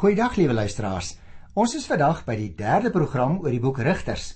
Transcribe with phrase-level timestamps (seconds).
[0.00, 1.10] Goeiedag liewe luisteraars.
[1.60, 4.30] Ons is vandag by die derde program oor die boek Rigters.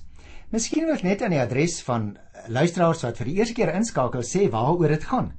[0.53, 2.11] Miskien wil ek net aan die adres van
[2.53, 5.31] luisteraars wat vir die eerste keer inskakel sê waaroor dit gaan.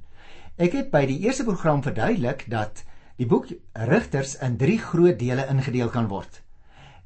[0.58, 2.82] Ek het by die eerste program verduidelik dat
[3.22, 3.52] die boek
[3.92, 6.42] Rigters in 3 groot dele ingedeel kan word.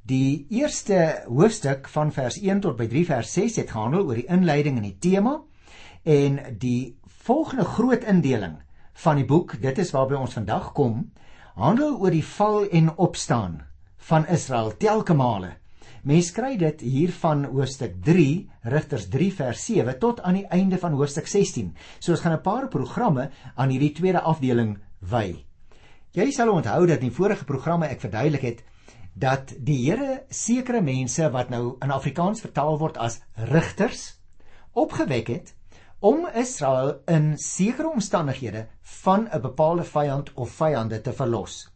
[0.01, 4.31] Die eerste hoofstuk van vers 1 tot by 3 vers 6 het gehandel oor die
[4.33, 5.43] inleiding en die tema
[6.09, 6.97] en die
[7.29, 8.63] volgende groot indeling
[9.05, 11.11] van die boek, dit is waarby ons vandag kom,
[11.55, 13.61] handel oor die val en opstaan
[14.11, 15.57] van Israel telke male.
[16.03, 20.79] Mens kry dit hier van hoofstuk 3, Rigters 3 vers 7 tot aan die einde
[20.81, 21.75] van hoofstuk 16.
[21.99, 25.45] So ons gaan 'n paar programme aan hierdie tweede afdeling wy.
[26.13, 28.65] Jy sal onthou dat in die vorige programme ek verduidelik het
[29.15, 34.21] dat die Here sekere mense wat nou in Afrikaans vertaal word as rigters
[34.73, 35.55] opgewek het
[36.01, 41.69] om Israel in sekere omstandighede van 'n bepaalde vyand of vyande te verlos.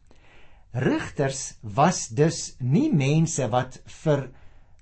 [0.73, 4.31] Rigters was dus nie mense wat vir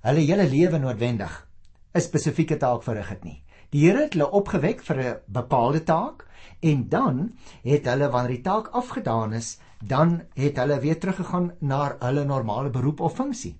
[0.00, 1.48] hulle hele lewe noodwendig
[1.94, 3.42] 'n spesifieke taak verrig het nie.
[3.70, 6.26] Die Here het hulle opgewek vir 'n bepaalde taak
[6.60, 11.96] en dan het hulle wanneer die taak afgedaan is, dan het hulle weer teruggegaan na
[11.98, 13.56] hulle normale beroep of funksie.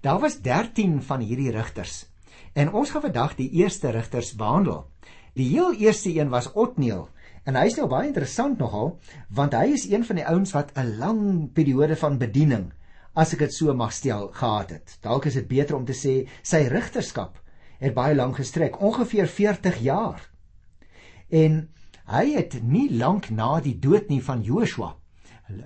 [0.00, 2.09] Daar was 13 van hierdie rigters.
[2.52, 4.86] En ons gaan vandag die eerste rigters behandel.
[5.38, 7.08] Die heel eerste een was Otniel
[7.44, 8.98] en hy's nou baie interessant nogal
[9.32, 12.72] want hy is een van die ouens wat 'n lang periode van bediening
[13.14, 14.98] as ek dit so mag stel gehad het.
[15.00, 17.38] Dalk is dit beter om te sê sy rigterskap
[17.80, 20.30] het baie lank gestrek, ongeveer 40 jaar.
[21.28, 21.68] En
[22.04, 24.96] hy het nie lank na die dood nie van Joshua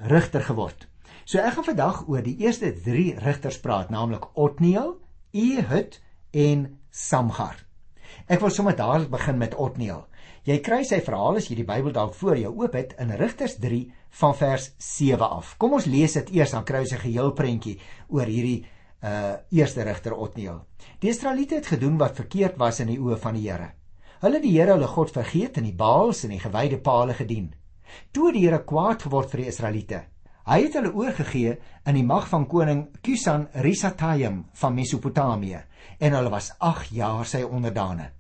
[0.08, 0.88] rigter geword.
[1.24, 5.00] So ek gaan vandag oor die eerste 3 rigters praat, naamlik Otniel,
[5.32, 6.00] Ehud
[6.34, 7.56] en Samgar.
[8.26, 10.04] Ek wil sommer dadelik begin met Otniel.
[10.44, 13.56] Jy kry sy verhaal as jy die Bybel dalk voor jou oop het in Rigters
[13.62, 13.80] 3
[14.20, 15.54] van vers 7 af.
[15.58, 18.66] Kom ons lees dit eers dan kry ons 'n geheel prentjie oor hierdie
[19.04, 20.64] uh eerste rigter Otniel.
[21.00, 23.72] Die Israeliete het gedoen wat verkeerd was in die oë van die Here.
[24.20, 27.54] Hulle die Here hulle God vergeet en die Baals en die gewyde palle gedien.
[28.12, 30.04] Toe die Here kwaad geword vir die Israeliete,
[30.44, 31.54] hy het hulle oorgegee
[31.88, 35.60] in die mag van koning Kusan Risataim van Mesopotamië
[35.98, 38.10] en hulle was 8 jaar sy onderdane.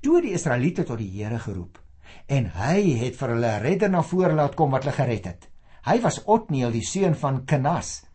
[0.00, 1.78] Toe die Israeliete tot die Here geroep
[2.26, 5.48] en hy het vir hulle 'n redder na vore laat kom wat hulle gered het.
[5.86, 8.06] Hy was Otniel die seun van Kenas,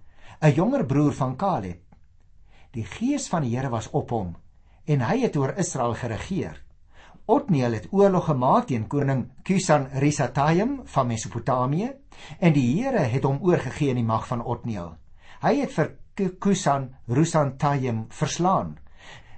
[0.42, 1.82] 'n jonger broer van Kaleb.
[2.72, 4.36] Die gees van die Here was op hom
[4.86, 6.64] en hy het oor Israel geregeer.
[7.26, 11.92] Otniel het oorlog gemaak teen koning Kusan Risataim van Mesopotamië
[12.40, 14.96] en die Here het hom oorgegee in die mag van Otniel.
[15.42, 15.94] Hy het vir
[16.40, 18.78] Kusan Rusantayim verslaan.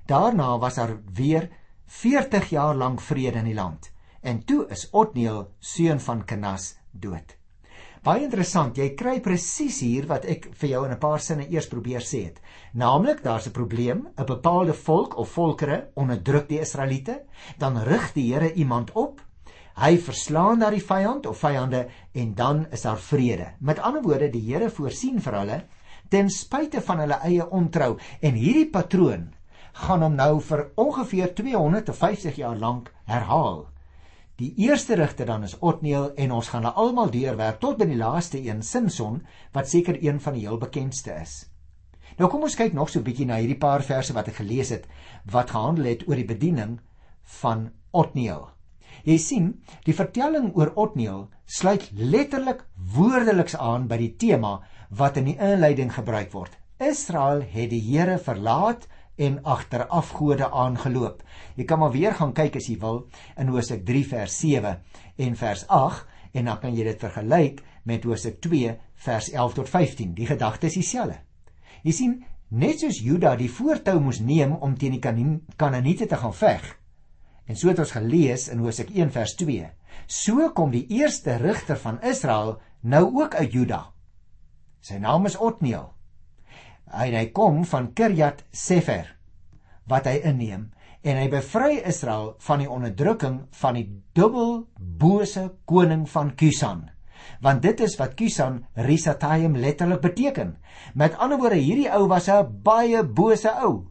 [0.07, 1.49] Daarna was daar weer
[1.85, 3.91] 40 jaar lank vrede in die land.
[4.21, 7.37] En toe is Otniel seun van Kenas dood.
[8.03, 11.69] Baie interessant, jy kry presies hier wat ek vir jou in 'n paar sinne eers
[11.71, 12.41] probeer sê het.
[12.73, 17.23] Naamlik, daar's 'n probleem, 'n bepaalde volk of volkere onderdruk die Israeliete,
[17.57, 19.21] dan rig die Here iemand op.
[19.77, 23.53] Hy verslaan daardie vyand of vyande en dan is daar vrede.
[23.59, 25.63] Met ander woorde, die Here voorsien vir hulle
[26.09, 29.33] ten spyte van hulle eie ontrou en hierdie patroon
[29.73, 33.72] gaan hom nou vir ongeveer 250 jaar lank herhaal.
[34.41, 37.97] Die eerste rigter dan is Otniel en ons gaan hulle almal deurwerk tot by die
[37.99, 39.19] laaste een Simson
[39.53, 41.35] wat seker een van die heel bekendste is.
[42.17, 44.69] Nou kom ons kyk nog so 'n bietjie na hierdie paar verse wat ek gelees
[44.69, 44.87] het
[45.29, 46.79] wat gehandel het oor die bediening
[47.41, 48.49] van Otniel.
[49.03, 52.65] Jy sien, die vertelling oor Otniel sluit letterlik
[52.95, 56.57] woordeliks aan by die tema wat in die inleiding gebruik word.
[56.79, 61.21] Israel het die Here verlaat en agter afgode aangeloop.
[61.55, 63.03] Jy kan maar weer gaan kyk as jy wil
[63.37, 64.73] in Hosea 3 vers 7
[65.27, 68.75] en vers 8 en dan kan jy dit vergelyk met Hosea 2
[69.05, 70.13] vers 11 tot 15.
[70.17, 71.19] Die gedagte is dieselfde.
[71.83, 72.13] Jy sien,
[72.49, 75.03] net soos Juda die voortou moes neem om teen die
[75.57, 76.65] Kanaaniete te gaan veg.
[77.45, 79.69] En so het ons gelees in Hosea 1 vers 2.
[80.07, 83.83] So kom die eerste rigter van Israel nou ook uit Juda.
[84.83, 85.91] Sy naam is Otniel
[86.91, 89.15] hy hy kom van Kirjat Sefer
[89.87, 90.71] wat hy inneem
[91.03, 96.89] en hy bevry Israel van die onderdrukking van die dubbel bose koning van Kusan
[97.43, 100.55] want dit is wat Kusan Risataim letterlik beteken.
[100.95, 103.87] Met ander woorde hierdie ou was 'n baie bose ou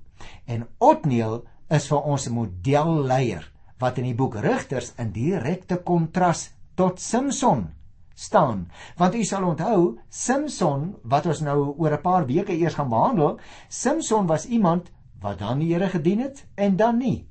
[0.46, 6.50] en Otniel is vir ons 'n modelleier wat in die boek Rigters in direkte kontras
[6.74, 7.70] tot Samson
[8.14, 8.70] staan.
[8.96, 13.38] Want u sal onthou, Samson wat ons nou oor 'n paar weke eers gaan behandel,
[13.68, 17.28] Samson was iemand wat dan die Here gedien het en dan nie.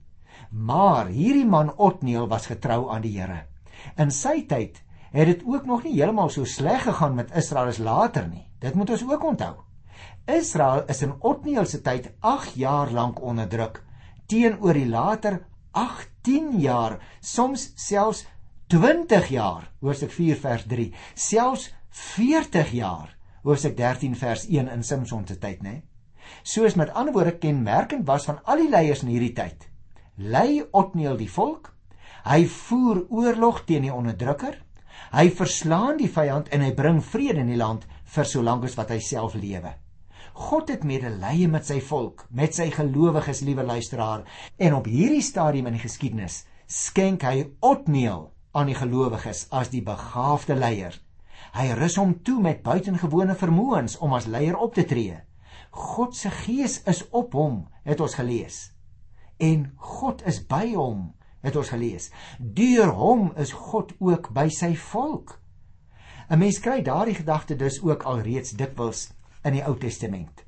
[0.49, 3.45] Maar hierdie man Otniel was getrou aan die Here.
[3.97, 7.77] In sy tyd het dit ook nog nie heeltemal so sleg gegaan met Israel as
[7.77, 8.47] later nie.
[8.59, 9.55] Dit moet ons ook onthou.
[10.25, 13.83] Israel is in Otniel se tyd 8 jaar lank onderdruk
[14.31, 15.41] teenoor die later
[15.75, 18.25] 18 jaar, soms selfs
[18.71, 20.85] 20 jaar, Hoofstuk 4 vers 3,
[21.19, 23.09] selfs 40 jaar,
[23.43, 25.81] Hoofstuk 13 vers 1 in Samson se tyd, né?
[26.47, 29.67] Soos met ander woorde kenmerkend was van al die leiers in hierdie tyd.
[30.15, 31.73] Lei Otniel die volk,
[32.23, 34.55] hy voer oorlog teen die onderdrukker,
[35.11, 37.83] hy verslaan die vyand en hy bring vrede in die land
[38.15, 39.75] vir solank as wat hy self lewe.
[40.47, 44.23] God het medelee met sy volk, met sy gelowiges, liewe luisteraar,
[44.55, 49.83] en op hierdie stadium in die geskiedenis skenk hy Otniel aan die gelowiges as die
[49.83, 50.95] begaafde leier.
[51.55, 55.17] Hy rus hom toe met buitengewone vermoëns om as leier op te tree.
[55.71, 58.71] God se gees is op hom, het ons gelees.
[59.39, 61.11] En God is by hom,
[61.41, 62.11] het ons gelees.
[62.39, 65.39] Deur hom is God ook by sy volk.
[66.31, 69.09] 'n Mens kry daardie gedagte dus ook al reeds dikwels
[69.43, 70.45] in die Ou Testament.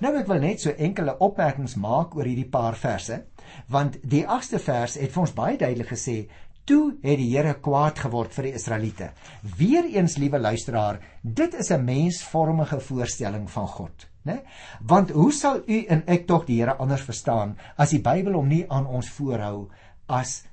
[0.00, 3.22] Nou ek wil net so enkele opmerkings maak oor hierdie paar verse,
[3.68, 6.16] want die 8ste vers het vir ons baie duidelik gesê
[6.64, 9.10] toe het die Here kwaad geword vir die Israeliete.
[9.58, 14.42] Weereens liewe luisteraar, dit is 'n mensvormige voorstelling van God, né?
[14.80, 18.48] Want hoe sal u en ek tog die Here anders verstaan as die Bybel hom
[18.48, 19.70] nie aan ons voorhou
[20.06, 20.44] as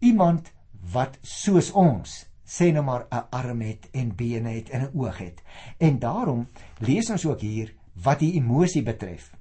[0.00, 0.52] iemand
[0.92, 5.18] wat soos ons sê nou maar 'n arm het en bene het en 'n oog
[5.18, 5.42] het.
[5.78, 6.48] En daarom
[6.78, 9.32] lees ons ook hier wat die emosie betref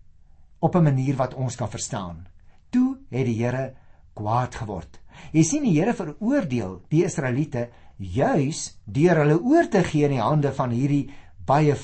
[0.60, 2.28] op 'n manier wat ons kan verstaan.
[2.70, 3.74] Toe het die Here
[4.14, 5.00] kwaad geword.
[5.34, 7.68] Jy sien die Here veroordeel die Israeliete
[7.98, 11.08] juis deur hulle oor te gee in die hande van hierdie
[11.48, 11.76] baie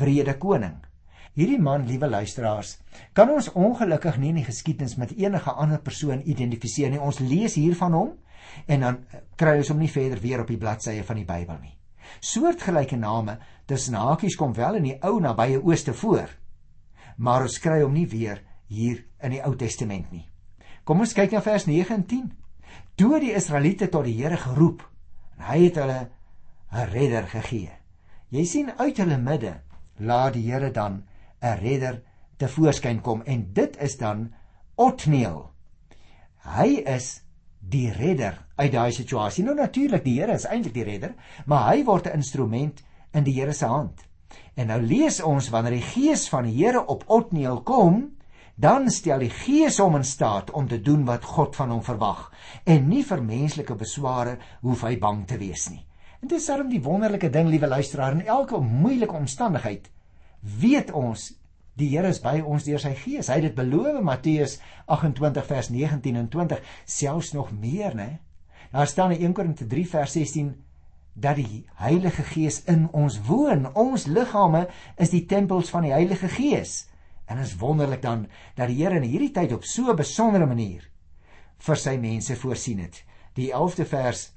[0.00, 0.80] wrede koning.
[1.32, 2.74] Hierdie man, liewe luisteraars,
[3.16, 7.00] kan ons ongelukkig nie in die geskiedenis met enige ander persoon identifiseer nie.
[7.00, 8.10] Ons lees hier van hom
[8.68, 8.98] en dan
[9.40, 11.72] kry ons hom nie verder weer op die bladsye van die Bybel nie.
[12.20, 13.38] Soortgelyke name
[13.70, 16.28] tussen hakies kom wel in die Ou nabye Ooste voor,
[17.16, 20.26] maar ons kry hom nie weer hier in die Ou Testament nie.
[20.84, 22.30] Kom ons kyk na vers 9 en 10.
[22.94, 24.82] Toe die Israeliete tot die Here geroep,
[25.36, 26.00] en hy het hulle
[26.72, 27.70] 'n redder gegee.
[28.28, 29.60] Jy sien uit hulle midde
[29.96, 31.04] laat die Here dan
[31.42, 32.02] 'n redder
[32.36, 34.32] te voorskyn kom en dit is dan
[34.74, 35.50] Otniel.
[36.42, 37.22] Hy is
[37.58, 39.44] die redder uit daai situasie.
[39.44, 41.14] Nou natuurlik die Here is eintlik die redder,
[41.46, 42.82] maar hy word 'n instrument
[43.12, 44.08] in die Here se hand.
[44.54, 48.16] En nou lees ons wanneer die gees van die Here op Otniel kom,
[48.54, 52.30] dan stel die gees hom in staat om te doen wat God van hom verwag
[52.64, 55.84] en nie vir menslike besware hoef hy bang te wees nie.
[56.22, 59.88] En dit is darem die wonderlike ding, liewe luisteraar, in elke moeilike omstandigheid
[60.42, 61.32] weet ons
[61.80, 63.30] Die Here is by ons deur sy Gees.
[63.32, 64.58] Hy het dit beloof in Matteus
[64.92, 68.10] 28 vers 19 en 20, selfs nog meer, né?
[68.74, 70.50] Daar staan in 1 Korinte 3 vers 16
[71.14, 73.70] dat die Heilige Gees in ons woon.
[73.72, 74.66] Ons liggame
[75.00, 76.91] is die tempels van die Heilige Gees.
[77.32, 80.84] En is wonderlik dan dat die Here in hierdie tyd op so 'n besondere manier
[81.58, 83.04] vir sy mense voorsien het.
[83.34, 84.32] Die 11de vers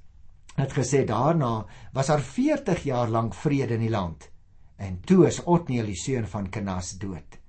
[0.55, 4.29] het gesê daarna was daar 40 jaar lank vrede in die land.
[4.77, 7.39] En toe is Otniel die seun van Kenas dood.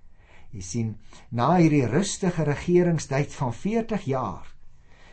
[0.51, 0.97] Jy sien,
[1.31, 4.47] na hierdie rustige regeringstyd van 40 jaar.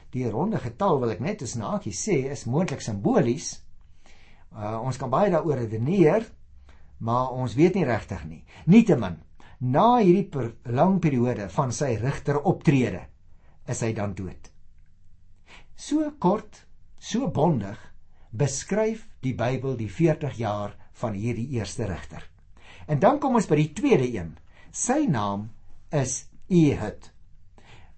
[0.09, 3.59] Die ronde getal wil ek net as naakie sê is moontlik simbolies.
[4.53, 6.25] Uh, ons kan baie daaroor redeneer,
[6.97, 8.43] maar ons weet nie regtig nie.
[8.65, 9.17] Nietemin,
[9.59, 13.05] na hierdie per, lang periode van sy regter optrede,
[13.67, 14.49] is hy dan dood.
[15.75, 16.63] So kort,
[16.99, 17.79] so bondig
[18.33, 22.23] beskryf die Bybel die 40 jaar van hierdie eerste rigter.
[22.87, 24.33] En dan kom ons by die tweede een.
[24.73, 25.49] Sy naam
[25.93, 27.09] is Ehud.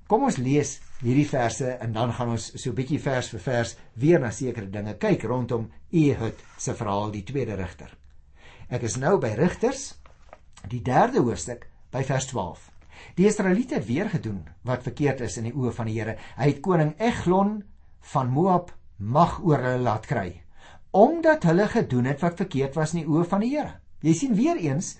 [0.05, 4.21] Kom ons lees hierdie verse en dan gaan ons so bietjie vers vir vers weer
[4.21, 7.89] na sekere dinge kyk rondom Ehud se verhaal die tweede rigter.
[8.69, 9.95] Ek is nou by Rigters,
[10.69, 12.71] die derde hoofstuk by vers 12.
[13.15, 16.17] Die Israeliete het weer gedoen wat verkeerd is in die oë van die Here.
[16.37, 17.63] Hy het koning Eglon
[18.13, 20.45] van Moab mag oor hulle laat kry
[20.95, 23.73] omdat hulle gedoen het wat verkeerd was in die oë van die Here.
[23.99, 24.93] Jy sien weer eens,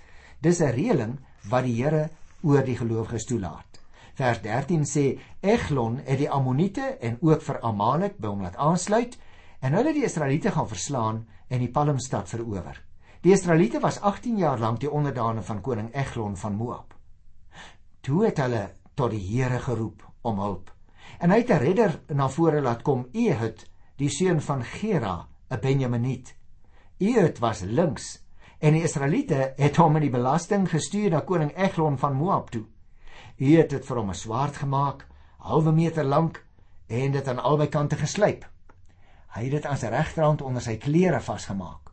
[0.43, 1.13] dis 'n reëling
[1.49, 2.09] wat die Here
[2.43, 3.79] oor die gelowiges toelaat.
[4.15, 9.17] Vers 13 sê Eglon het die Ammoniete en ook vir Amalek by hom laat aansluit
[9.61, 12.81] en hulle die Israeliete gaan verslaan en die Palmstad verower.
[13.25, 16.91] Die Israeliete was 18 jaar lank die onderdane van koning Eglon van Moab.
[18.05, 18.59] Toe het hulle
[18.93, 20.69] tot die Here geroep om hulp.
[21.17, 23.65] En hy het 'n redder na vore laat kom, Ehud,
[23.97, 26.35] die seun van Gera 'n Benjaminiet.
[26.99, 28.21] Ehud was links
[28.59, 32.65] en die Israeliete het hom in die belasting gestuur na koning Eglon van Moab toe.
[33.37, 36.45] Ehud het vir hom 'n swaard gemaak, halwe meter lank
[36.87, 38.45] en dit aan albei kante geslyp.
[39.27, 41.84] Hy het dit aan sy regterhand onder sy klere vasgemaak.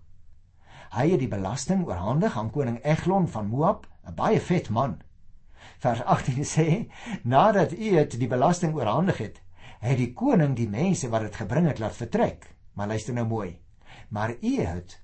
[0.93, 5.01] Hy het die belasting oorhandig aan koning Eglon van Moab, 'n baie vet man.
[5.79, 6.67] Vers 18 sê:
[7.25, 9.41] Nadat Eet die belasting oorhandig het,
[9.81, 12.45] het die koning die mense wat dit gebring het laat vertrek.
[12.75, 13.61] Maar luister nou mooi.
[14.09, 15.01] Maar Eet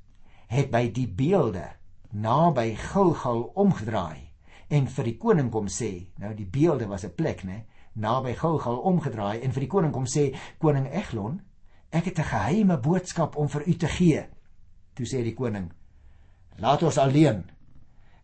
[0.47, 1.65] het by die beelde
[2.13, 4.29] naby Gilgal omgedraai
[4.69, 7.65] en vir die koning kom sê, nou die beelde was 'n plek, né,
[7.95, 11.41] naby Gilgal omgedraai en vir die koning kom sê, koning Eglon,
[11.91, 14.27] ek het 'n geheime boodskap om vir u te gee.
[14.95, 15.73] Toe sê die koning:
[16.59, 17.51] "Laat ons alleen."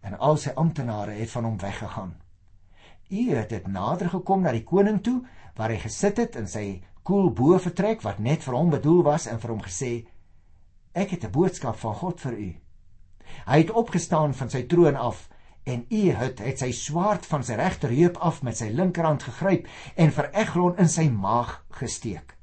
[0.00, 2.14] En al sy amptenare het van hom weggegaan.
[3.08, 5.22] U het dit nader gekom na die koning toe
[5.54, 9.26] waar hy gesit het in sy koel bo vertrek wat net vir hom bedoel was
[9.26, 10.06] en vir hom gesê:
[10.92, 12.50] "Ek het 'n boodskap van God vir u."
[13.46, 15.28] Hy het opgestaan van sy troon af
[15.64, 20.30] en Ehud het sy swaard van sy regterheup af met sy linkerhand gegryp en vir
[20.32, 22.36] Eglon in sy maag gesteek.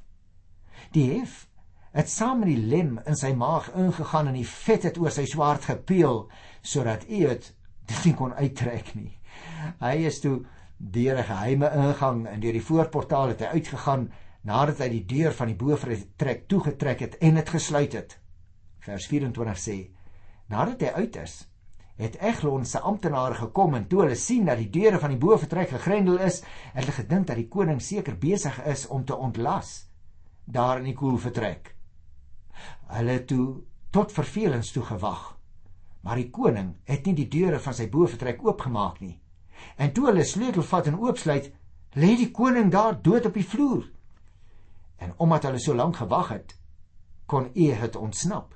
[0.91, 1.47] Die hef
[1.91, 5.25] het saam met die lem in sy maag ingegaan en die vet het oor sy
[5.27, 6.23] swaard gepeel
[6.61, 7.49] sodat Ehud
[7.91, 9.11] dit nie kon uittrek nie.
[9.81, 10.45] Hy is toe
[10.77, 14.11] deur 'n geheime ingang en deur die voorportaal het hy uitgegaan
[14.43, 18.17] nadat hy die deur van die boefretrek toegetrek het en dit gesluit het.
[18.79, 19.91] Vers 24 sê:
[20.47, 21.47] Nadat hy uit is,
[21.97, 25.69] het Eglon se amptenare gekom en toe hulle sien dat die deure van die boefretrek
[25.69, 26.41] gegrendel is,
[26.73, 29.91] het hulle gedink dat die koning seker besig is om te ontlas
[30.45, 31.75] daar in die koel vertrek.
[32.87, 35.37] Hulle toe tot vervelings toe gewag.
[36.01, 39.17] Maar die koning het nie die deure van sy boefretrek oopgemaak nie.
[39.77, 41.51] En toe hulle sleutel vat en oopsluit,
[41.93, 43.85] lê die koning daar dood op die vloer.
[44.97, 46.55] En omdat hulle so lank gewag het,
[47.25, 48.55] kon Ehud ontsnap.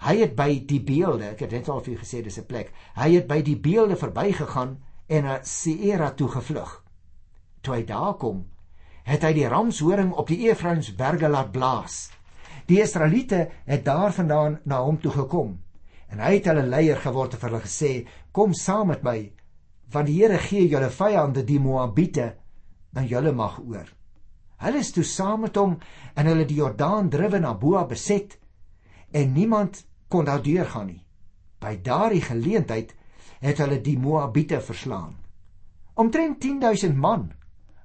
[0.00, 2.72] Hy het by die beelde, ek het net al vir u gesê dis 'n plek.
[2.96, 6.84] Hy het by die beelde verbygegaan en na Seira toe gevlug.
[7.60, 8.46] Toe hy daar kom,
[9.04, 12.10] het hy die ramshoring op die Efraimsberge laat blaas.
[12.70, 15.56] Die Israeliete het daarvandaan na hom toe gekom
[16.10, 17.90] en hy het hulle leier geword en vir hulle gesê:
[18.30, 19.32] "Kom saam met my,
[19.90, 22.36] want die Here gee julle vyande die Moabiete
[22.94, 23.90] in julle mag oor."
[24.62, 25.78] Hulle is toe saam met hom
[26.14, 28.38] en hulle die Jordaan drywe na Boa beset
[29.10, 31.04] en niemand kon daar deurgaan nie.
[31.58, 32.94] By daardie geleentheid
[33.40, 35.16] het hulle die Moabiete verslaan.
[35.94, 37.32] Omtrent 10000 man,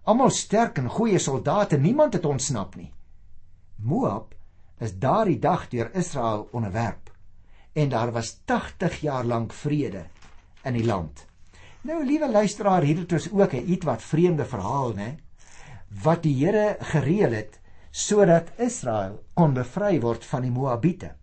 [0.03, 2.91] almal sterk en goeie soldate, niemand het ontsnap nie.
[3.77, 4.35] Moab
[4.79, 7.11] is daardie dag deur Israel onderwerp
[7.75, 10.05] en daar was 80 jaar lank vrede
[10.63, 11.25] in die land.
[11.81, 15.15] Nou liewe luisteraar, hier het ons ook 'n ietwat vreemde verhaal, né?
[16.03, 17.59] Wat die Here gereël het
[17.91, 21.15] sodat Israel kon bevry word van die Moabiete.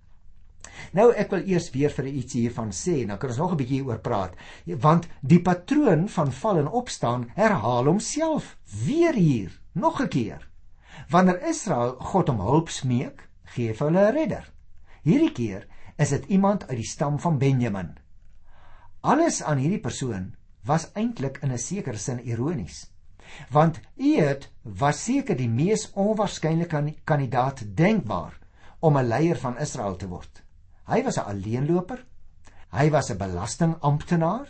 [0.93, 3.85] Nou ek wil eers weer vir iets hiervan sê, dan kan ons nog 'n bietjie
[3.85, 4.35] oor praat.
[4.67, 8.57] Want die patroon van val en opstaan herhaal homself
[8.87, 10.49] weer hier, nog 'n keer.
[11.09, 14.47] Wanneer Israel God om hulp smeek, gee vir hulle 'n redder.
[15.03, 15.67] Hierdie keer
[15.99, 17.99] is dit iemand uit die stam van Benjamin.
[19.01, 22.91] Alles aan hierdie persoon was eintlik in 'n sekere sin ironies.
[23.51, 28.39] Want Eet was seker die mees onwaarskynlike kandidaat denkbaar
[28.81, 30.43] om 'n leier van Israel te word.
[30.87, 32.05] Hy was 'n alleenloper.
[32.71, 34.49] Hy was 'n belastingamptenaar,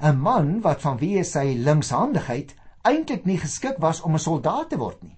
[0.00, 5.02] 'n man wat vanweë sy linkshandigheid eintlik nie geskik was om 'n soldaat te word
[5.02, 5.15] nie.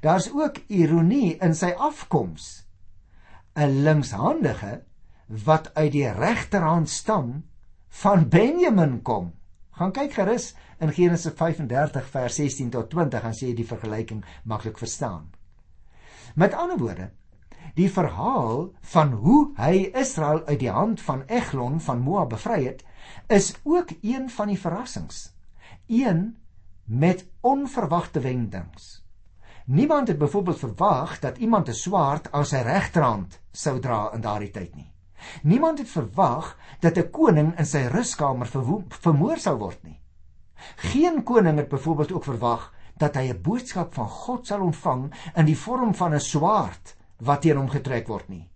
[0.00, 2.66] Daar's ook ironie in sy afkoms.
[3.56, 4.82] 'n Linkshandige
[5.26, 7.44] wat uit die regterhand stam
[7.88, 9.32] van Benjamin kom.
[9.70, 14.24] Gaan kyk gerus in Genesis 35 vers 16 tot 20 en sê jy die vergelyking
[14.44, 15.30] maklik verstaan.
[16.34, 17.10] Met ander woorde,
[17.76, 22.84] die verhaal van hoe hy Israel uit die hand van Eglon van Moab bevry het,
[23.28, 25.32] is ook een van die verrassings.
[25.86, 26.36] Een
[26.84, 29.05] met onverwagte wendings.
[29.66, 34.50] Niemand het byvoorbeeld verwag dat iemand 'n swaard aan sy regterhand sou dra in daardie
[34.50, 34.92] tyd nie.
[35.42, 38.46] Niemand het verwag dat 'n koning in sy ruskamer
[38.88, 40.00] vermoor sou word nie.
[40.76, 45.44] Geen koning het byvoorbeeld ook verwag dat hy 'n boodskap van God sal ontvang in
[45.44, 48.48] die vorm van 'n swaard wat teen hom getrek word nie.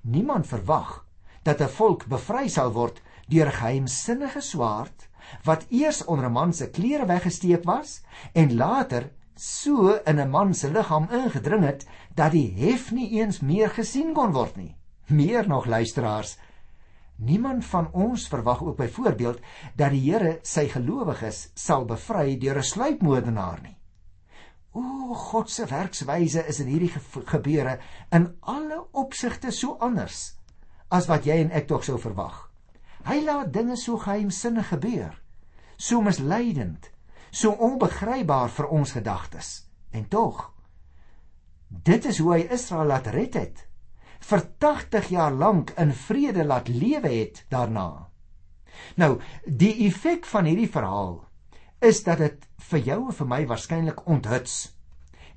[0.00, 1.06] Niemand verwag
[1.42, 5.08] dat 'n volk bevry sal word deur 'n geheimsinnige swaard
[5.44, 10.54] wat eers onder 'n man se klere weggesteek was en later so in 'n man
[10.54, 14.76] se liggaam ingedring het dat die hef nie eens meer gesien kon word nie.
[15.06, 16.38] Meer nog luisteraars,
[17.16, 19.40] niemand van ons verwag ook byvoorbeeld
[19.76, 23.76] dat die Here sy gelowiges sal bevry deur 'n sluipmoordenaar nie.
[24.72, 26.92] O, God se werkswyse is in hierdie
[27.24, 27.78] gebeure
[28.10, 30.36] in alle opsigte so anders
[30.88, 32.50] as wat jy en ek tog sou verwag.
[33.04, 35.14] Hy laat dinge so geheimsinnig gebeur,
[35.76, 36.90] so misleidend,
[37.32, 39.52] so onbegrypbaar vir ons gedagtes.
[39.90, 40.44] En tog,
[41.68, 43.66] dit is hoe hy Israel laat red het
[44.22, 48.08] vir 80 jaar lank in vrede laat lewe het daarna.
[48.96, 51.18] Nou, die effek van hierdie verhaal
[51.82, 54.56] is dat dit vir jou en vir my waarskynlik onthuts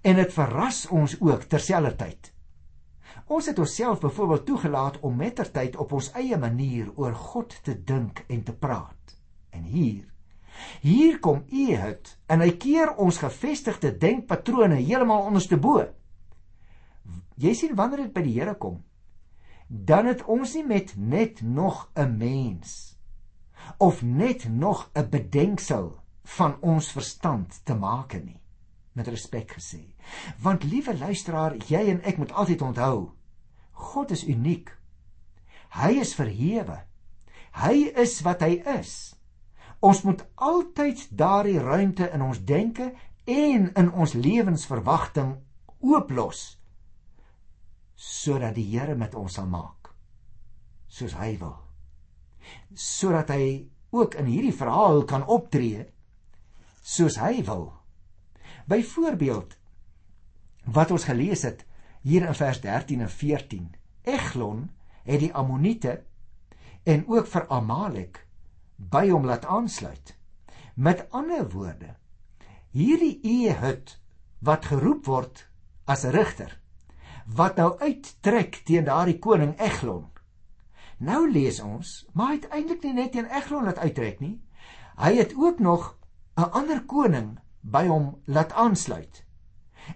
[0.06, 2.32] en dit verras ons ook terselfdertyd.
[3.26, 8.22] Ons het onsself byvoorbeeld toegelaat om mettertyd op ons eie manier oor God te dink
[8.30, 9.16] en te praat.
[9.50, 10.06] En hier
[10.82, 15.84] hier kom Ehud en hy keer ons gevestigde denkpatrone heeltemal onderste bo.
[17.36, 18.80] Jy sien wanneer dit by die Here kom,
[19.68, 22.98] dan het ons nie met net nog 'n mens
[23.78, 28.42] of net nog 'n bedenksel van ons verstand te maak nie
[28.94, 29.94] met respek gesê.
[30.40, 33.12] Want liewe luisteraar jy en ek moet altyd onthou
[33.72, 34.72] God is uniek.
[35.70, 36.86] Hy is verhewe.
[37.52, 39.16] Hy is wat hy is
[39.86, 42.92] ons moet altyd daardie ruimte in ons denke
[43.30, 45.36] en in ons lewensverwagting
[45.86, 46.46] ooplos
[47.96, 49.94] sodat die Here met ons sal maak
[50.88, 51.56] soos hy wil
[52.76, 53.46] sodat hy
[53.96, 55.86] ook in hierdie verhaal kan optree
[56.86, 57.72] soos hy wil.
[58.70, 59.56] Byvoorbeeld
[60.76, 61.64] wat ons gelees het
[62.06, 63.72] hier in vers 13 en 14.
[64.04, 64.68] Eglon
[65.06, 66.02] het die Ammoniete
[66.84, 68.25] en ook vir Amalek
[68.78, 70.16] by hom laat aansluit.
[70.76, 71.96] Met ander woorde,
[72.72, 74.00] hierdie Ehud
[74.40, 75.48] wat geroep word
[75.86, 76.60] as 'n rigter
[77.26, 80.12] wat nou uittrek teen daardie koning Eglon
[80.98, 84.40] Nou lees ons, maar hy het eintlik nie net teen Eglon laat uittrek nie.
[84.96, 85.98] Hy het ook nog
[86.38, 89.24] 'n ander koning by hom laat aansluit.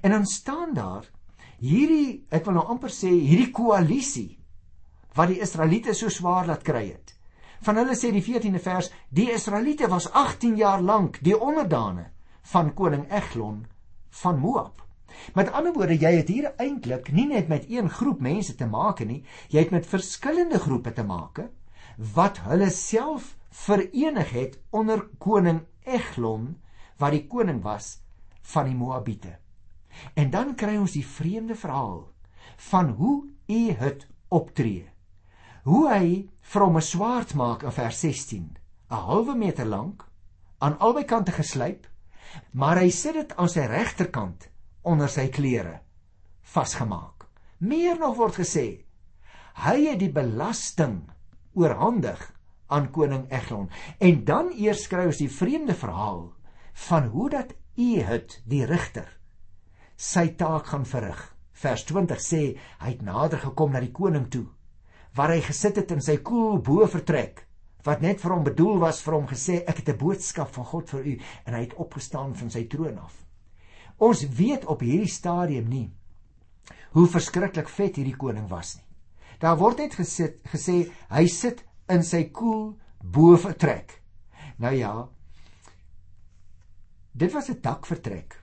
[0.01, 1.11] En dan staan daar
[1.57, 4.39] hierdie, ek wil nou amper sê, hierdie koalisie
[5.13, 7.18] wat die Israeliete so swaar laat kry het.
[7.61, 12.09] Van hulle sê die 14de vers, die Israeliete was 18 jaar lank die onderdane
[12.53, 13.65] van koning Eglon
[14.21, 14.85] van Moab.
[15.35, 19.01] Met ander woorde, jy het hier eintlik nie net met een groep mense te maak
[19.05, 21.43] nie, jy het met verskillende groepe te maak
[22.15, 26.53] wat hulle self verenig het onder koning Eglon
[27.01, 27.97] wat die koning was
[28.53, 29.35] van die Moabiete.
[30.15, 32.05] En dan kry ons die vreemde verhaal
[32.69, 34.87] van hoe Ehud optree.
[35.69, 36.07] Hoe hy
[36.51, 38.57] van 'n swaard maak in vers 16,
[38.89, 40.05] 'n halwe meter lank,
[40.57, 41.85] aan albei kante geslyp,
[42.51, 44.49] maar hy sit dit aan sy regterkant
[44.81, 45.81] onder sy klere
[46.41, 47.27] vasgemaak.
[47.59, 48.65] Meer nog word gesê,
[49.53, 51.03] hy het die belasting
[51.53, 52.33] oorhandig
[52.67, 53.69] aan koning Eglon.
[53.99, 56.33] En dan eers skryf ons die vreemde verhaal
[56.89, 59.19] van hoe dat Ehud die rigter
[59.95, 61.35] sy taak gaan verrig.
[61.51, 64.47] Vers 20 sê hy het nader gekom na die koning toe
[65.15, 67.45] waar hy gesit het in sy koel bo vertrek
[67.87, 70.89] wat net vir hom bedoel was vir hom gesê ek het 'n boodskap van God
[70.89, 73.25] vir u en hy het opgestaan van sy troon af.
[73.97, 75.91] Ons weet op hierdie stadium nie
[76.91, 78.85] hoe verskriklik vet hierdie koning was nie.
[79.39, 84.01] Daar word net gesit gesê hy sit in sy koel bo vertrek.
[84.57, 85.07] Nou ja.
[87.13, 88.35] Dit was 'n dakvertrek.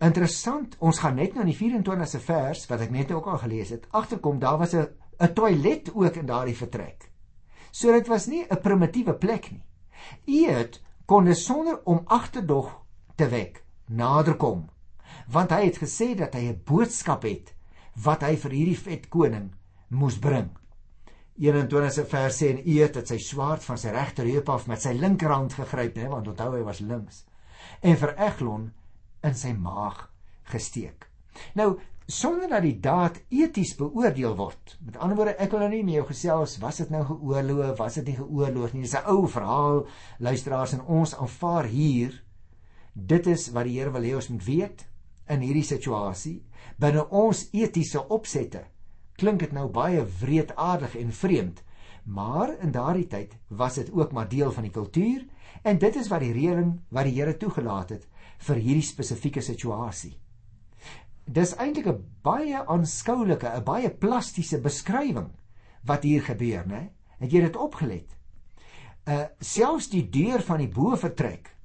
[0.00, 3.86] Interessant, ons gaan net in die 24ste vers wat ek net ook al gelees het,
[3.90, 4.88] agterkom daar was 'n
[5.20, 7.10] 'n toilet ook in daardie vertrek.
[7.70, 9.64] So dit was nie 'n primitiewe plek nie.
[10.26, 12.82] Eet kon sonder om agterdog
[13.14, 14.66] te wek nader kom
[15.30, 17.54] want hy het gesê dat hy 'n boodskap het
[18.04, 19.50] wat hy vir hierdie vet koning
[19.88, 20.50] moes bring
[21.38, 25.52] 21ste vers sê en eet het sy swaard van sy regterheup af met sy linkerhand
[25.52, 27.24] gegryp nê want onthou hy was links
[27.82, 28.72] en vir Eglon
[29.22, 30.10] in sy maag
[30.44, 31.08] gesteek
[31.54, 35.84] nou sonder dat die daad eties beoordeel word met ander woorde ek wil nou nie
[35.84, 39.26] met jou gesels was dit nou geoorloof was dit nie geoorloof nie dis 'n ou
[39.26, 39.86] verhaal
[40.18, 42.22] luisteraars en ons aanvaar hier
[42.96, 44.86] Dit is wat die Here wil hê ons moet weet
[45.28, 46.38] in hierdie situasie
[46.80, 48.62] binne ons etiese opsette.
[49.20, 51.60] Klink dit nou baie wreedaardig en vreemd,
[52.04, 55.26] maar in daardie tyd was dit ook maar deel van die kultuur
[55.68, 58.08] en dit is wat die reëling wat die Here toegelaat het
[58.48, 60.16] vir hierdie spesifieke situasie.
[61.26, 65.30] Dis eintlik 'n baie aanskoulike, 'n baie plastiese beskrywing
[65.84, 66.90] wat hier gebeur, né?
[67.18, 68.16] Het jy dit opgelet?
[69.06, 71.56] Uh selfs die deur van die bo vertrek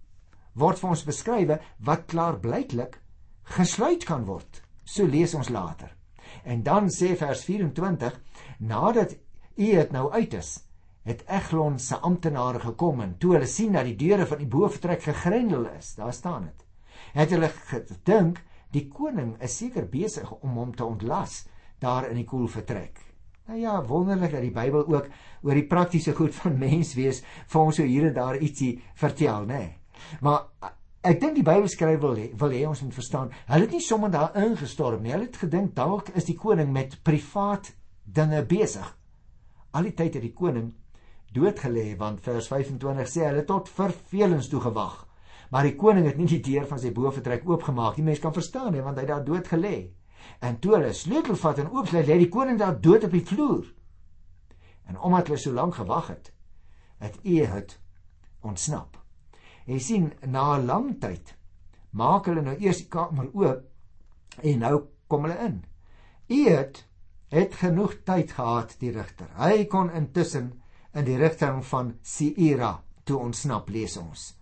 [0.54, 3.00] word vir ons beskrywe wat klaarblyklik
[3.44, 4.62] gesluit kan word.
[4.86, 5.96] So lees ons later.
[6.44, 8.20] En dan sê vers 24,
[8.60, 9.16] nadat
[9.56, 10.60] u dit nou uit is,
[11.04, 15.02] het Eglon se amptenare gekom en toe hulle sien dat die deure van die boeftrek
[15.04, 16.66] gegrendel is, daar staan dit.
[17.14, 18.42] Het hulle gedink
[18.72, 21.46] die koning is seker besig om hom te ontlas
[21.82, 23.00] daar in die koel vertrek.
[23.48, 25.08] Nou ja, wonderlik dat die Bybel ook
[25.44, 29.48] oor die praktiese goed van mens wees vir ons so hier en daar ietsie vertel,
[29.50, 29.58] nê?
[29.58, 29.78] Nee.
[30.22, 30.48] Maar
[31.02, 33.32] Ek dink die Bybelskrywer wil hê wil hê ons moet verstaan.
[33.48, 35.10] Hulle het nie sommer daar ingestorm nie.
[35.16, 37.72] Hulle het gedink dalk is die koning met privaat
[38.06, 38.86] dinge besig.
[39.74, 40.68] Al die tyd het die koning
[41.34, 45.00] doodgelê want vers 25 sê hulle tot vervelings toe gewag.
[45.52, 48.06] Maar die koning het nie die deur van sy boefretrek oopgemaak nie.
[48.08, 49.92] Mense kan verstaan hè want hy daar dood gelê.
[50.40, 53.66] En toe hulle sleutel vat en oopsluit, lê die koning daar dood op die vloer.
[54.88, 56.32] En omdat hulle so lank gewag het,
[57.04, 57.76] het Ehud
[58.48, 58.98] ontsnap.
[59.66, 61.36] Jy sien, na 'n lang tyd
[61.92, 63.68] maak hulle nou eers die kamer oop
[64.42, 65.64] en nou kom hulle in.
[66.32, 66.86] Ehud
[67.32, 69.28] het genoeg tyd gehad die rigter.
[69.36, 70.62] Hy kon intussen
[70.94, 74.41] in die rigting van Seira toe ontsnap, lees ons.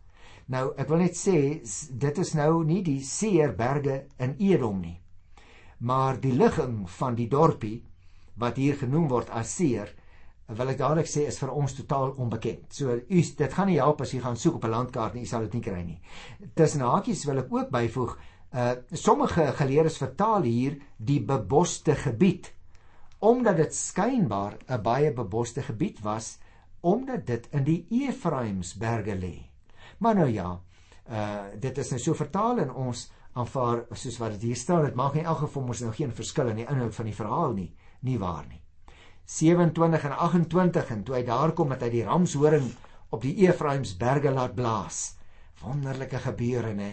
[0.49, 4.99] Nou, ek wil net sê dit is nou nie die Seerberge in Edom nie
[5.79, 7.79] maar die ligging van die dorpie
[8.39, 9.91] wat hier genoem word as Seer
[10.57, 12.71] wil ek dadelik sê is vir ons totaal onbekend.
[12.73, 15.29] So u dit gaan nie help as jy gaan soek op 'n landkaart nie, jy
[15.29, 15.99] sal dit nie kry nie.
[16.55, 18.17] Tussen hakies wil ek ook byvoeg,
[18.53, 22.51] uh sommige geleerdes vertaal hier die beboste gebied
[23.19, 26.39] omdat dit skynbaar 'n baie beboste gebied was
[26.81, 29.48] omdat dit in die Efraimsberge lê.
[29.99, 30.49] Maar nou ja,
[31.09, 34.85] uh dit is nou so vertaal en ons aanvaar soos wat dit hier staan.
[34.85, 37.53] Dit maak in elk geval mos nou geen verskil in die inhoud van die verhaal
[37.53, 37.69] nie,
[38.07, 38.61] nie waar nie.
[39.29, 42.71] 27 en 28 en toe hy daar kom met hy die ramshoring
[43.13, 45.01] op die Efraimsberge laat blaas.
[45.61, 46.91] Wonderlike gebeure nê,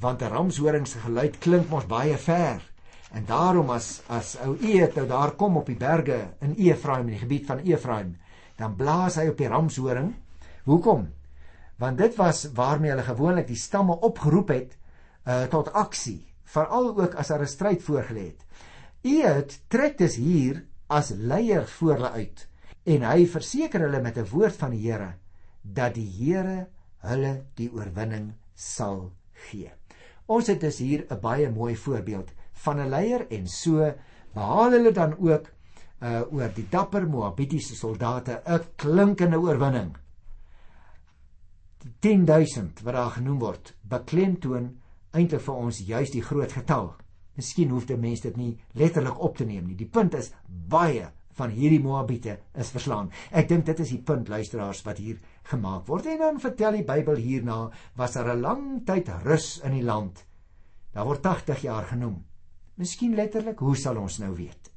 [0.00, 2.62] want 'n ramshoring se geluid klink mos baie ver.
[3.12, 7.14] En daarom as as ou Eet nou daar kom op die berge in Efraim in
[7.16, 8.16] die gebied van Efraim,
[8.56, 10.14] dan blaas hy op die ramshoring.
[10.64, 11.08] Hoekom?
[11.78, 14.76] Want dit was waarmee hulle gewoonlik die stamme opgeroep het
[15.28, 18.44] uh, tot aksie, veral ook as daar 'n stryd voorgelê het.
[19.02, 22.48] Eet trek dus hier as leier voor hulle uit
[22.88, 25.14] en hy verseker hulle met 'n woord van die Here
[25.62, 26.66] dat die Here
[26.98, 29.70] hulle die oorwinning sal gee.
[30.26, 33.92] Ons het dus hier 'n baie mooi voorbeeld van 'n leier en so
[34.34, 35.46] behaal hulle dan ook
[36.02, 39.96] uh oor die dapper Moabitiese soldate 'n klinkende oorwinning.
[41.82, 44.72] Die 10000 wat daar genoem word, beklemtoon
[45.14, 46.92] eintlik vir ons juis die groot getal.
[47.38, 49.78] Miskien hoef dit mense dit nie letterlik op te neem nie.
[49.78, 53.12] Die punt is baie van hierdie Moabiete is verslaan.
[53.30, 55.20] Ek dink dit is die punt luisteraars wat hier
[55.52, 56.08] gemaak word.
[56.10, 60.24] En dan vertel die Bybel hierna was daar 'n lang tyd rus in die land.
[60.92, 62.24] Daar word 80 jaar genoem.
[62.74, 64.70] Miskien letterlik, hoe sal ons nou weet?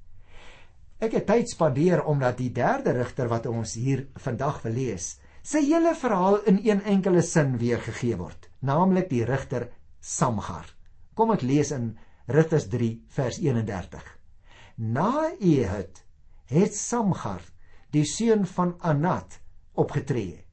[0.99, 5.63] Ek het tyd spandeer omdat die derde rigter wat ons hier vandag wil lees, sy
[5.65, 9.69] hele verhaal in een enkele sin weergegee word, naamlik die rigter
[10.01, 10.67] Samgar.
[11.15, 11.95] Kom ek lees in
[12.31, 14.05] Ritters 3 vers 31.
[14.77, 16.03] Na Ehud
[16.51, 17.41] het Samgar,
[17.91, 19.39] die seun van Anat,
[19.73, 20.43] opgetree.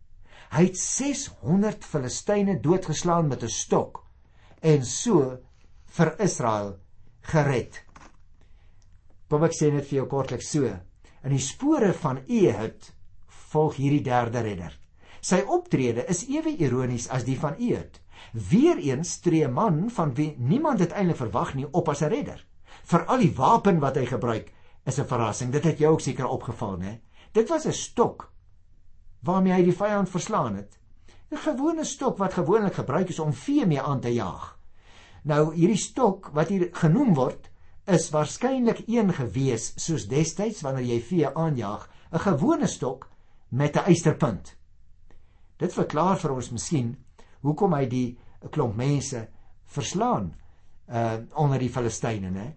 [0.48, 4.04] Hy het 600 Filistyne doodgeslaan met 'n stok
[4.62, 5.38] en so
[5.96, 6.78] vir Israel
[7.20, 7.84] gered.
[9.28, 10.64] Kom ek sê net vir jou kortliks so.
[11.24, 12.92] In die spore van Ehud
[13.50, 14.77] volg hierdie derde redder.
[15.20, 18.00] Sy optrede is ewe ironies as die van Ehud.
[18.32, 22.44] Weereens tree 'n man van wie niemand dit eintlik verwag nie op as 'n redder.
[22.84, 24.52] Vir al die wapen wat hy gebruik
[24.86, 25.52] is 'n verrassing.
[25.52, 27.00] Dit het jou ook seker opgeval, né?
[27.32, 28.32] Dit was 'n stok
[29.22, 30.78] waarmee hy die vyand verslaan het.
[31.30, 34.58] 'n Gewone stok wat gewoonlik gebruik is om vee mee aan te jaag.
[35.24, 37.50] Nou hierdie stok wat hier genoem word,
[37.86, 43.08] is waarskynlik een gewees soos destyds wanneer jy vee aanjaag, 'n gewone stok
[43.48, 44.57] met 'n eysterpunt.
[45.58, 46.96] Dit verklaar vir ons miskien
[47.42, 48.18] hoekom hy die
[48.50, 49.24] klomp mense
[49.74, 50.32] verslaan
[50.88, 52.54] uh onder die Filistyne, né?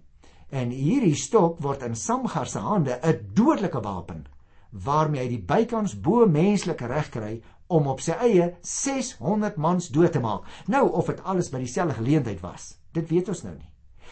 [0.52, 4.26] En hierdie stok word in Samgar se hande 'n dodelike wapen
[4.72, 10.12] waarmee hy die bykans bo menslike reg kry om op sy eie 600 mans dood
[10.12, 10.44] te maak.
[10.68, 13.70] Nou of dit alles by dieselfde geleentheid was, dit weet ons nou nie.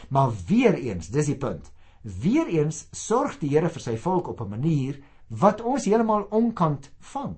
[0.09, 1.71] Maar weer eens, dis die punt.
[2.01, 6.91] Weer eens sorg die Here vir sy volk op 'n manier wat ons heeltemal onkant
[6.99, 7.35] vang.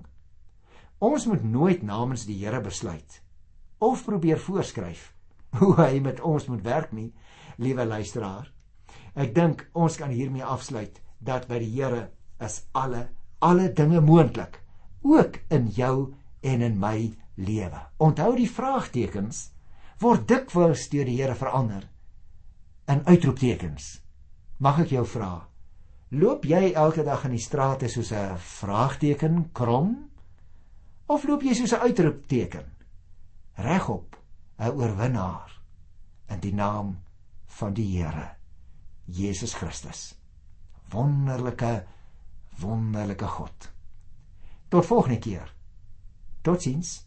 [1.02, 3.18] Ons moet nooit namens die Here besluit
[3.82, 5.08] of probeer voorskryf
[5.58, 7.10] hoe hy met ons moet werk nie,
[7.58, 8.46] liewe luisteraar.
[9.18, 12.04] Ek dink ons kan hiermee afsluit dat by die Here
[12.38, 13.08] is alle
[13.42, 14.60] alle dinge moontlik,
[15.02, 16.14] ook in jou
[16.46, 17.80] en in my lewe.
[17.98, 19.48] Onthou die vraagtekens
[19.98, 21.88] word dikwels deur die Here verander
[22.86, 23.96] in uitroeptekens.
[24.62, 25.32] Mag ek jou vra?
[26.14, 30.11] Loop jy elke dag in die strate soos 'n vraagteken krom
[31.12, 32.66] of loop jy soos 'n uitroepteken?
[33.54, 34.16] regop
[34.58, 35.60] 'n oorwinnaar
[36.28, 37.02] in die naam
[37.46, 38.30] van die Here
[39.04, 40.14] Jesus Christus.
[40.90, 41.86] Wonderlike
[42.60, 43.70] wonderlike God.
[44.68, 45.54] Tot volgende keer.
[46.42, 47.06] Totsiens.